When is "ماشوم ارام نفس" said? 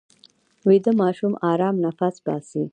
1.01-2.15